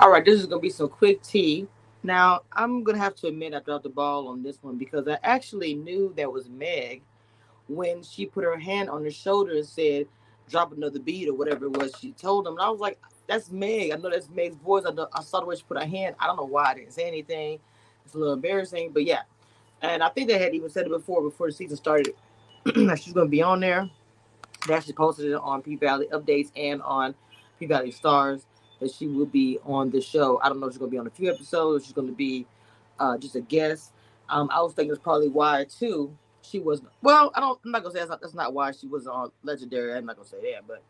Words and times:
All 0.00 0.10
right, 0.10 0.24
this 0.24 0.40
is 0.40 0.46
gonna 0.46 0.60
be 0.60 0.70
some 0.70 0.88
quick 0.88 1.22
tea. 1.22 1.68
Now, 2.02 2.42
I'm 2.52 2.82
gonna 2.82 2.98
have 2.98 3.14
to 3.16 3.28
admit 3.28 3.54
I 3.54 3.60
dropped 3.60 3.84
the 3.84 3.88
ball 3.88 4.26
on 4.26 4.42
this 4.42 4.58
one 4.60 4.76
because 4.76 5.06
I 5.06 5.18
actually 5.22 5.74
knew 5.74 6.12
that 6.16 6.30
was 6.30 6.48
Meg 6.48 7.00
when 7.68 8.02
she 8.02 8.26
put 8.26 8.44
her 8.44 8.58
hand 8.58 8.90
on 8.90 9.04
his 9.04 9.14
shoulder 9.14 9.52
and 9.52 9.64
said, 9.64 10.08
"Drop 10.48 10.72
another 10.72 10.98
beat" 10.98 11.28
or 11.28 11.34
whatever 11.34 11.66
it 11.66 11.76
was 11.78 11.94
she 11.98 12.10
told 12.12 12.46
him. 12.46 12.54
And 12.54 12.62
I 12.62 12.70
was 12.70 12.80
like, 12.80 13.00
"That's 13.28 13.52
Meg. 13.52 13.92
I 13.92 13.96
know 13.96 14.10
that's 14.10 14.28
Meg's 14.28 14.56
voice. 14.56 14.82
I, 14.84 14.90
know, 14.90 15.08
I 15.12 15.22
saw 15.22 15.40
the 15.40 15.46
way 15.46 15.54
she 15.54 15.62
put 15.62 15.78
her 15.78 15.86
hand. 15.86 16.16
I 16.18 16.26
don't 16.26 16.36
know 16.36 16.44
why 16.44 16.72
I 16.72 16.74
didn't 16.74 16.92
say 16.92 17.06
anything. 17.06 17.60
It's 18.04 18.14
a 18.14 18.18
little 18.18 18.34
embarrassing, 18.34 18.90
but 18.92 19.04
yeah." 19.04 19.22
And 19.80 20.02
I 20.02 20.08
think 20.08 20.28
they 20.28 20.38
had 20.38 20.54
even 20.54 20.70
said 20.70 20.86
it 20.86 20.90
before 20.90 21.22
before 21.22 21.46
the 21.46 21.52
season 21.52 21.76
started 21.76 22.14
that 22.64 23.00
she's 23.00 23.12
gonna 23.12 23.28
be 23.30 23.42
on 23.42 23.60
there. 23.60 23.88
They 24.66 24.74
actually 24.74 24.94
posted 24.94 25.26
it 25.26 25.34
on 25.34 25.62
P 25.62 25.76
Valley 25.76 26.08
updates 26.12 26.50
and 26.56 26.82
on 26.82 27.14
P 27.60 27.66
Valley 27.66 27.92
Stars 27.92 28.44
that 28.80 28.92
she 28.92 29.06
will 29.06 29.26
be 29.26 29.58
on 29.64 29.90
the 29.90 30.00
show. 30.00 30.40
I 30.42 30.48
don't 30.48 30.60
know 30.60 30.66
if 30.66 30.74
she's 30.74 30.78
gonna 30.78 30.90
be 30.90 30.98
on 30.98 31.06
a 31.06 31.10
few 31.10 31.32
episodes. 31.32 31.84
She's 31.84 31.92
gonna 31.94 32.12
be 32.12 32.46
uh, 32.98 33.18
just 33.18 33.36
a 33.36 33.40
guest. 33.40 33.92
Um, 34.28 34.48
I 34.52 34.62
was 34.62 34.74
thinking 34.74 34.92
it's 34.92 35.02
probably 35.02 35.28
why 35.28 35.64
too. 35.64 36.16
She 36.42 36.60
was 36.60 36.82
well. 37.02 37.32
I 37.34 37.40
don't. 37.40 37.58
I'm 37.64 37.70
not 37.70 37.82
gonna 37.82 37.92
say 37.92 38.00
that's 38.00 38.10
not, 38.10 38.20
that's 38.20 38.34
not 38.34 38.52
why 38.54 38.72
she 38.72 38.86
was 38.86 39.06
on 39.06 39.30
Legendary. 39.42 39.96
I'm 39.96 40.06
not 40.06 40.16
gonna 40.16 40.28
say 40.28 40.52
that, 40.52 40.66
but 40.66 40.82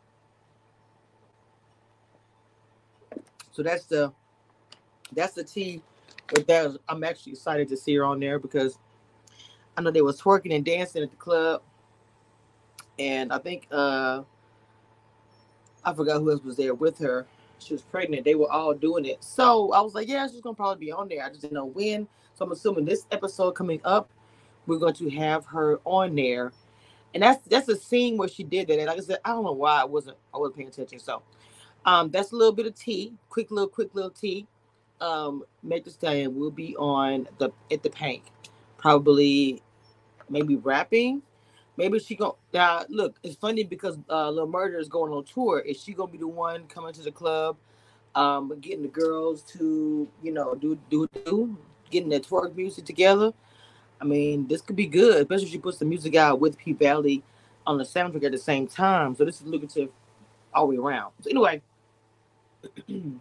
so 3.52 3.62
that's 3.62 3.84
the 3.86 4.12
that's 5.12 5.34
the 5.34 5.44
tea. 5.44 5.82
But 6.28 6.46
that 6.48 6.76
I'm 6.88 7.04
actually 7.04 7.32
excited 7.32 7.68
to 7.68 7.76
see 7.76 7.94
her 7.96 8.04
on 8.04 8.20
there 8.20 8.38
because 8.38 8.78
I 9.76 9.82
know 9.82 9.90
they 9.90 10.02
was 10.02 10.20
twerking 10.20 10.54
and 10.54 10.64
dancing 10.64 11.02
at 11.02 11.10
the 11.10 11.16
club, 11.16 11.62
and 12.98 13.32
I 13.32 13.38
think 13.38 13.68
uh 13.70 14.22
I 15.84 15.94
forgot 15.94 16.20
who 16.20 16.30
else 16.30 16.42
was 16.42 16.56
there 16.56 16.74
with 16.74 16.98
her 16.98 17.26
she 17.58 17.74
was 17.74 17.82
pregnant. 17.82 18.24
They 18.24 18.34
were 18.34 18.50
all 18.50 18.74
doing 18.74 19.04
it. 19.04 19.22
So 19.22 19.72
I 19.72 19.80
was 19.80 19.94
like, 19.94 20.08
yeah, 20.08 20.26
she's 20.26 20.40
gonna 20.40 20.54
probably 20.54 20.86
be 20.86 20.92
on 20.92 21.08
there. 21.08 21.24
I 21.24 21.28
just 21.28 21.42
didn't 21.42 21.54
know 21.54 21.66
when. 21.66 22.08
So 22.34 22.44
I'm 22.44 22.52
assuming 22.52 22.84
this 22.84 23.06
episode 23.12 23.52
coming 23.52 23.80
up, 23.84 24.10
we're 24.66 24.78
going 24.78 24.94
to 24.94 25.10
have 25.10 25.46
her 25.46 25.80
on 25.84 26.14
there. 26.14 26.52
And 27.14 27.22
that's 27.22 27.46
that's 27.46 27.68
a 27.68 27.76
scene 27.76 28.16
where 28.16 28.28
she 28.28 28.42
did 28.42 28.68
that. 28.68 28.78
And 28.78 28.86
like 28.86 28.98
I 28.98 29.00
said, 29.00 29.18
I 29.24 29.30
don't 29.30 29.44
know 29.44 29.52
why 29.52 29.80
I 29.80 29.84
wasn't 29.84 30.16
I 30.34 30.38
wasn't 30.38 30.56
paying 30.56 30.68
attention. 30.68 30.98
So 30.98 31.22
um 31.86 32.10
that's 32.10 32.32
a 32.32 32.36
little 32.36 32.52
bit 32.52 32.66
of 32.66 32.74
tea, 32.74 33.14
quick 33.28 33.50
little, 33.50 33.68
quick 33.68 33.94
little 33.94 34.10
tea. 34.10 34.46
Um, 35.00 35.44
Meg 35.62 35.84
Thee 35.84 35.90
Stallion 35.90 36.38
will 36.38 36.50
be 36.50 36.76
on 36.76 37.28
the 37.38 37.50
at 37.70 37.82
the 37.82 37.90
Pynk, 37.90 38.22
probably 38.78 39.62
maybe 40.28 40.56
rapping 40.56 41.22
Maybe 41.76 41.98
she 41.98 42.14
go 42.14 42.36
now. 42.52 42.84
Look, 42.88 43.18
it's 43.22 43.36
funny 43.36 43.64
because 43.64 43.98
uh, 44.08 44.30
Lil 44.30 44.46
Murda 44.48 44.78
is 44.78 44.88
going 44.88 45.12
on 45.12 45.24
tour. 45.24 45.60
Is 45.60 45.82
she 45.82 45.92
gonna 45.92 46.10
be 46.10 46.18
the 46.18 46.28
one 46.28 46.66
coming 46.66 46.92
to 46.94 47.02
the 47.02 47.10
club, 47.10 47.56
um, 48.14 48.52
getting 48.60 48.82
the 48.82 48.88
girls 48.88 49.42
to 49.54 50.08
you 50.22 50.32
know 50.32 50.54
do 50.54 50.78
do 50.88 51.08
do, 51.24 51.58
getting 51.90 52.10
the 52.10 52.20
twerk 52.20 52.54
music 52.54 52.84
together? 52.84 53.32
I 54.00 54.04
mean, 54.04 54.46
this 54.46 54.60
could 54.60 54.76
be 54.76 54.86
good, 54.86 55.22
especially 55.22 55.46
if 55.46 55.50
she 55.52 55.58
puts 55.58 55.78
the 55.78 55.84
music 55.84 56.14
out 56.14 56.40
with 56.40 56.58
P 56.58 56.72
Valley 56.72 57.22
on 57.66 57.78
the 57.78 57.84
soundtrack 57.84 58.24
at 58.24 58.32
the 58.32 58.38
same 58.38 58.66
time. 58.66 59.14
So 59.16 59.24
this 59.24 59.40
is 59.40 59.46
lucrative 59.46 59.90
all 60.52 60.68
the 60.68 60.76
way 60.76 60.76
around. 60.76 61.12
So 61.22 61.30
anyway, 61.30 61.62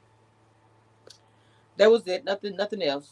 that 1.78 1.90
was 1.90 2.06
it. 2.08 2.24
Nothing, 2.24 2.56
nothing 2.56 2.84
else. 2.84 3.12